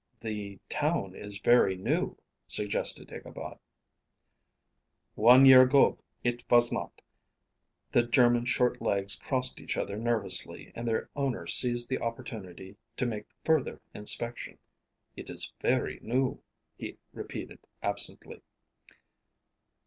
"The 0.21 0.57
town 0.67 1.13
is 1.13 1.37
very 1.37 1.75
new," 1.77 2.17
suggested 2.47 3.11
Ichabod. 3.13 3.59
"One 5.13 5.45
year 5.45 5.61
ago 5.61 5.99
it 6.23 6.43
was 6.49 6.71
not." 6.71 7.03
The 7.91 8.01
German's 8.01 8.49
short 8.49 8.81
legs 8.81 9.15
crossed 9.15 9.61
each 9.61 9.77
other 9.77 9.95
nervously 9.97 10.71
and 10.73 10.87
their 10.87 11.11
owner 11.15 11.45
seized 11.45 11.87
the 11.87 11.99
opportunity 12.01 12.77
to 12.97 13.05
make 13.05 13.27
further 13.45 13.79
inspection. 13.93 14.57
"It 15.15 15.29
is 15.29 15.53
very 15.61 15.99
new," 16.01 16.41
he 16.75 16.97
repeated 17.13 17.59
absently. 17.83 18.41